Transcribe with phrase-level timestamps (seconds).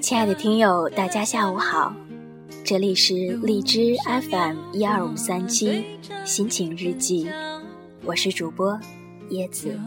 [0.00, 1.92] 亲爱的听友，大家下午好，
[2.64, 3.94] 这里是荔枝
[4.30, 5.84] FM 一二五三七
[6.24, 7.28] 心情日记，
[8.04, 8.78] 我是主播
[9.30, 9.78] 叶子。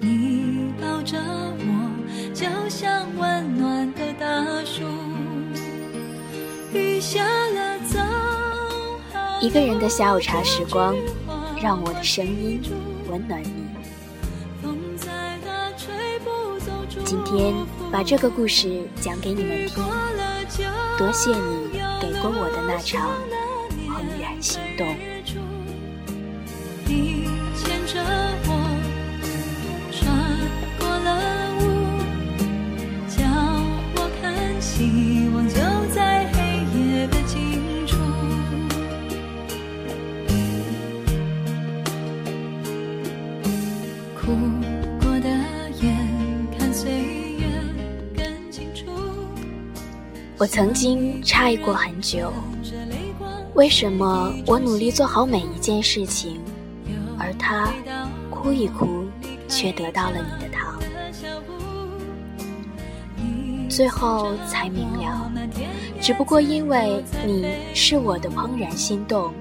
[0.00, 1.18] 你抱着
[1.58, 1.90] 我，
[2.34, 4.84] 就像温暖的大树。
[6.72, 7.98] 雨下了，走
[9.40, 10.94] 一个人的下午茶时光，
[11.60, 12.60] 让我的声音
[13.10, 13.42] 温暖
[17.08, 17.54] 今天
[17.90, 19.82] 把这个故事讲给你们听，
[20.98, 21.70] 多谢你
[22.02, 23.16] 给过我的那场
[23.88, 24.86] 怦然心动。
[50.38, 52.32] 我曾经诧异过很久，
[53.54, 56.40] 为什么我努力做好每一件事情，
[57.18, 57.72] 而他
[58.30, 59.04] 哭一哭
[59.48, 60.78] 却得到了你的糖。
[63.68, 65.28] 最后才明了，
[66.00, 67.44] 只不过因为你
[67.74, 69.34] 是我的怦然心动，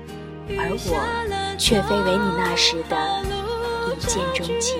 [0.49, 2.97] 而我却非为你那时的
[3.87, 4.79] 一见钟情。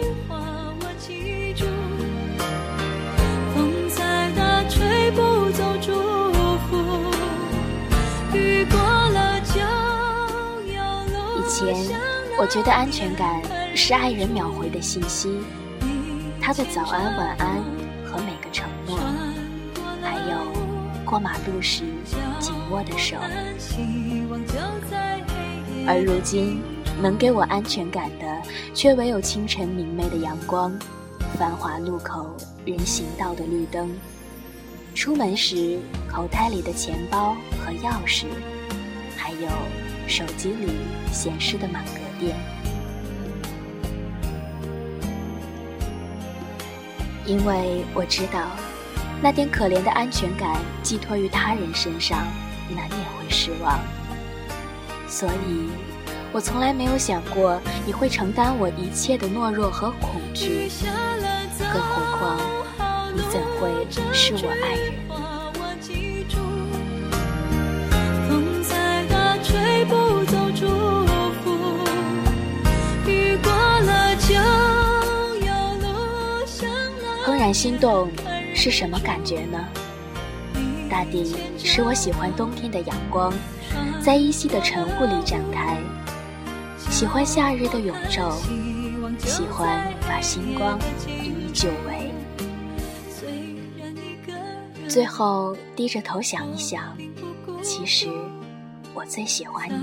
[5.12, 5.94] 不走祝
[6.68, 6.78] 福。
[8.34, 9.60] 雨过了就
[10.72, 10.82] 有
[11.14, 11.40] 路。
[11.40, 12.00] 以前
[12.40, 13.42] 我觉得安全感
[13.76, 15.40] 是爱人秒回的信息，
[16.42, 17.64] 他的早安晚安
[18.06, 18.98] 和每个承诺，
[20.02, 20.38] 还有
[21.06, 21.84] 过马路时
[22.40, 23.16] 紧握的手。
[25.88, 26.62] 而如今
[27.02, 28.26] 能给我安全感的，
[28.74, 30.78] 却唯有清晨明媚的阳光，
[31.40, 33.90] 繁华路口人行道的绿灯。
[34.98, 35.78] 出门时，
[36.12, 38.26] 口袋里的钱包和钥匙，
[39.16, 39.48] 还有
[40.08, 40.72] 手机里
[41.14, 42.36] 显示的满格电。
[47.28, 48.48] 因为我知道，
[49.22, 52.18] 那点可怜的安全感寄托于他人身上，
[52.76, 53.80] 难免会失望。
[55.08, 55.70] 所以，
[56.32, 60.72] 我从来没有想过你会承担我一切的懦弱和恐惧，
[61.72, 62.57] 更何况。
[63.38, 63.70] 怎会
[64.14, 64.94] 是我爱人？
[77.28, 78.10] 怦然心动
[78.56, 79.64] 是什么感觉呢？
[80.90, 83.32] 大抵是我喜欢冬天的阳光，
[84.02, 85.78] 在依稀的晨雾里展开；
[86.90, 88.34] 喜欢夏日的永昼，
[89.20, 92.07] 喜欢把星光一一久违。
[94.88, 96.98] 最后低着头想一想，
[97.62, 98.08] 其实
[98.94, 99.76] 我最喜欢你。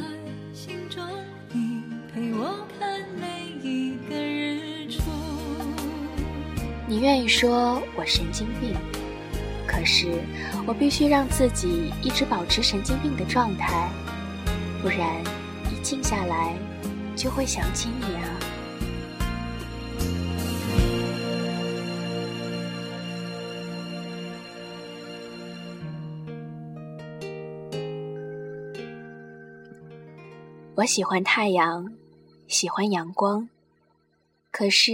[6.87, 8.75] 你愿意说我神经病，
[9.67, 10.07] 可是
[10.67, 13.91] 我必须让自己一直保持神经病的状态，
[14.81, 14.99] 不然
[15.71, 16.57] 一静下来
[17.15, 18.54] 就会想起你啊。
[30.85, 31.95] 我喜欢太阳，
[32.47, 33.49] 喜欢阳光，
[34.51, 34.93] 可是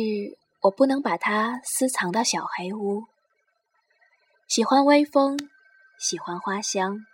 [0.61, 3.07] 我不能把它私藏到小黑屋。
[4.47, 5.37] 喜欢微风，
[5.99, 7.05] 喜欢花香，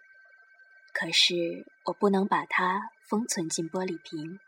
[0.93, 4.39] 可是我不能把它封存进玻璃瓶。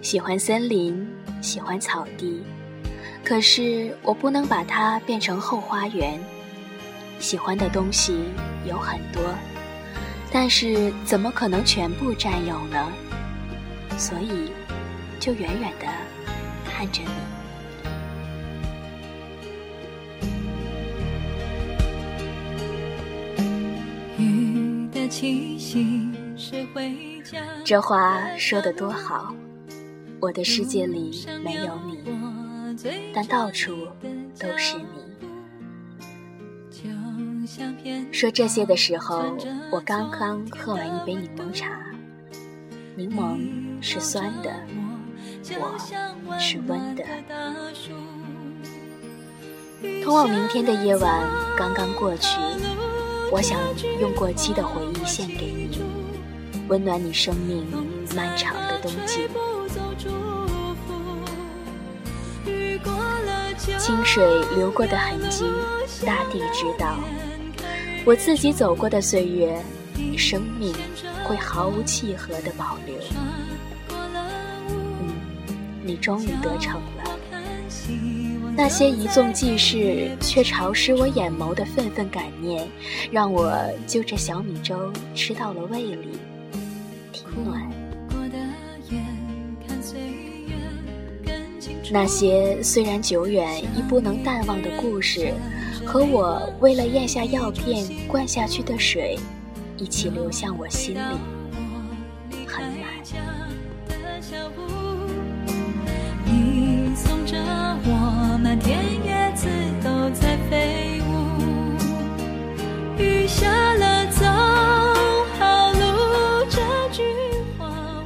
[0.00, 1.04] 喜欢森林，
[1.42, 2.44] 喜欢草地，
[3.24, 6.24] 可是我不能把它变成后花园。
[7.18, 8.24] 喜欢的东西
[8.64, 9.22] 有很多，
[10.32, 12.90] 但是怎么可能全部占有呢？
[13.96, 14.52] 所以，
[15.18, 15.86] 就远远的
[16.64, 17.08] 看着你。
[27.64, 29.34] 这话说的多好，
[30.20, 31.98] 我的世界里没有你，
[33.12, 33.88] 但到处
[34.38, 35.07] 都是你。
[38.12, 39.24] 说这些的时候，
[39.70, 41.66] 我刚刚喝完一杯柠檬茶。
[42.94, 43.38] 柠檬
[43.80, 44.52] 是酸的，
[45.56, 47.04] 我是温的。
[50.04, 52.38] 通往明天的夜晚刚刚过去，
[53.30, 53.58] 我想
[54.00, 55.80] 用过期的回忆献给你，
[56.68, 57.66] 温暖你生命
[58.14, 59.28] 漫长的冬季。
[63.78, 65.44] 清水流过的痕迹，
[66.04, 66.96] 大地知道。
[68.08, 69.62] 我自己走过的岁月，
[70.16, 70.74] 生命
[71.24, 72.96] 会毫无契合的保留。
[73.90, 75.14] 嗯，
[75.84, 77.18] 你终于得逞了。
[78.56, 82.66] 那些一纵即逝却潮湿我眼眸的愤愤感念，
[83.12, 83.54] 让我
[83.86, 86.18] 就着小米粥吃到了胃里，
[87.12, 87.70] 挺暖。
[91.90, 95.34] 那些虽然久远亦不能淡忘的故事，
[95.90, 99.18] 和我为了咽下药片灌下去的水，
[99.78, 100.98] 一起流向我心里，
[102.46, 102.86] 很满。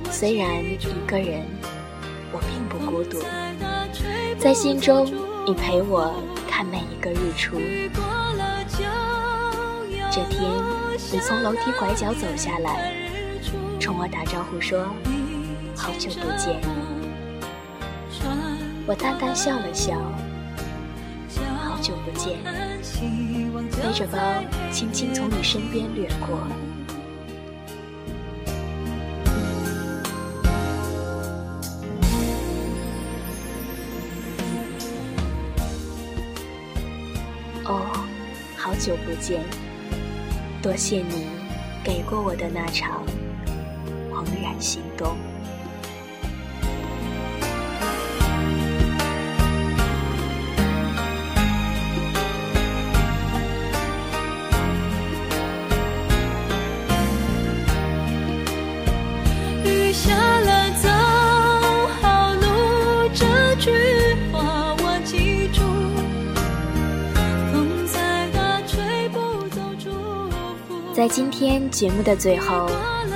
[0.08, 1.44] 虽然一个人，
[2.30, 3.18] 我并不孤独。
[4.38, 5.04] 在心中，
[5.44, 6.14] 你陪我
[7.02, 7.60] 个日出。
[10.10, 10.52] 这天，
[11.10, 12.92] 你从楼梯拐角走下来，
[13.80, 14.86] 冲我打招呼说
[15.74, 16.60] ：“好久不见。”
[18.86, 19.96] 我淡淡笑了笑
[21.64, 22.38] ：“好久不见。”
[23.72, 24.18] 背着包，
[24.70, 26.38] 轻轻从你身边掠过。
[38.72, 39.44] 好久不见，
[40.62, 41.26] 多谢你
[41.84, 43.04] 给过我的那场
[44.10, 45.14] 怦然心动。
[71.02, 72.70] 在今天节目的最后，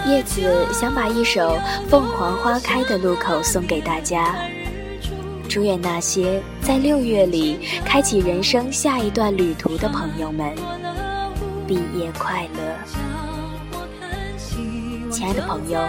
[0.08, 1.56] 叶子想把一首
[1.88, 4.34] 《凤凰花开的路口》送给大家，
[5.48, 10.52] 祝愿那些在六月里开启人生下一段旅途的朋友们
[11.64, 12.76] 毕业快乐。
[15.08, 15.80] 亲爱的朋友，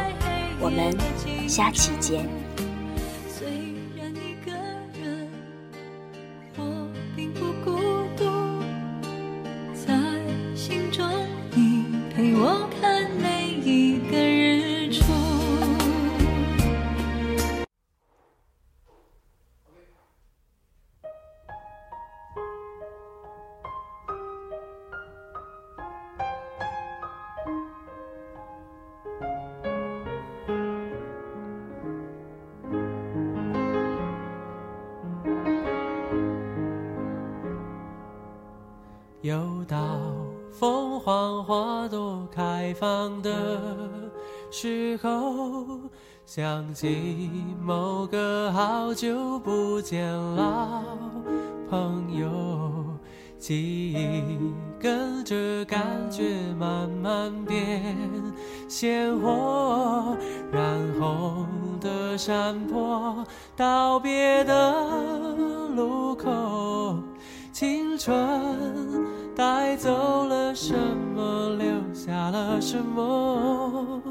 [0.60, 0.96] 我们
[1.50, 2.47] 下期见。
[39.22, 39.36] 又
[39.68, 39.78] 到
[40.52, 43.60] 凤凰花朵开放的
[44.52, 45.80] 时候，
[46.26, 47.30] 想起
[47.62, 50.84] 某个好久不见老
[51.70, 52.30] 朋友，
[53.40, 56.24] 记忆跟着感觉
[56.60, 57.96] 慢慢变
[58.68, 60.16] 鲜活，
[60.52, 60.64] 染
[61.00, 61.46] 红
[61.82, 64.74] 的山坡，道别的
[65.76, 66.96] 路口，
[67.52, 69.07] 青春。
[69.38, 70.74] 带走了什
[71.16, 74.02] 么，留下了什么？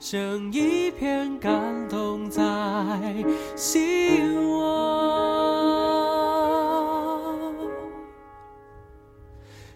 [0.00, 1.52] 剩一片感
[1.90, 2.42] 动在
[3.54, 4.70] 心窝。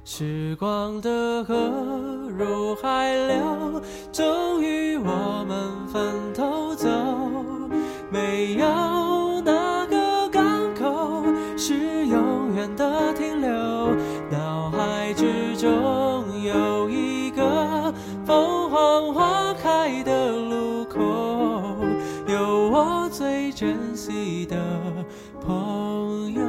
[0.07, 1.55] 时光的河
[2.39, 6.54] 入海流，终于我们分头
[23.17, 24.57] 最珍惜的
[25.41, 26.43] 朋友。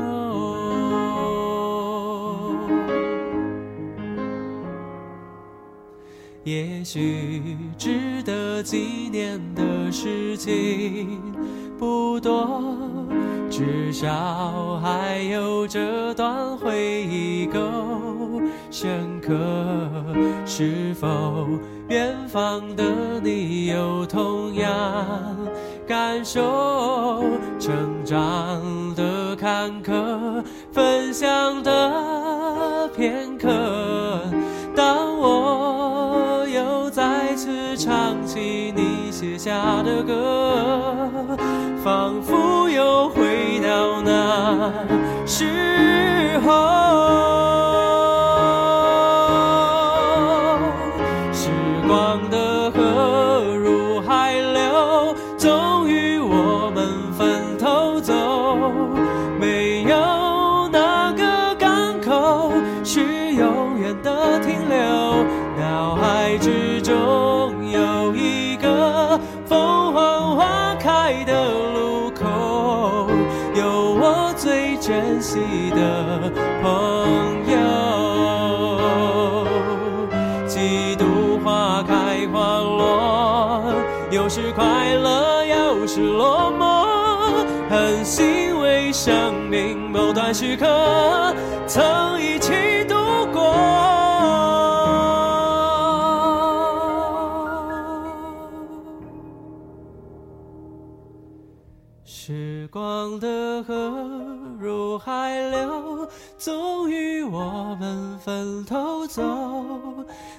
[6.44, 8.78] 也许值得纪
[9.12, 11.22] 念的事情
[11.78, 12.76] 不多，
[13.48, 17.60] 至少还有这段回忆够。
[18.78, 19.34] 深刻，
[20.46, 21.48] 是否
[21.88, 22.84] 远方的
[23.24, 24.70] 你有同样
[25.88, 27.24] 感受？
[27.58, 33.48] 成长的坎坷，分享的片刻。
[34.76, 38.14] 当我又再次唱。
[38.26, 41.38] 起你写下的歌，
[41.82, 44.74] 仿佛又回到那
[45.26, 46.85] 时候。
[75.72, 76.70] 的朋
[77.48, 77.58] 友，
[80.48, 83.64] 几度花开花落，
[84.12, 86.86] 有时快乐，有时落寞，
[87.70, 91.36] 很欣慰生命某段时刻
[91.68, 92.52] 曾一起
[106.46, 109.24] 终于我们分头走。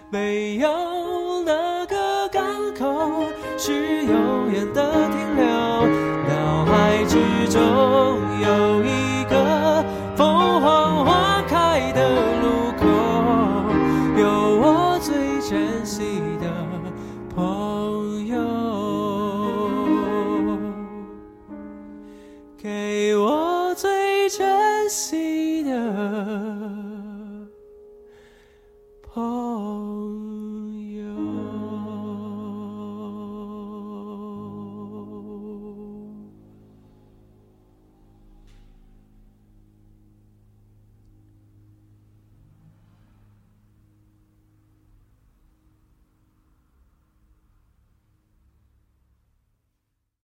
[0.09, 3.25] 没有哪个港口
[3.59, 5.45] 是永远的停留。
[6.29, 7.19] 脑海之
[7.51, 8.06] 中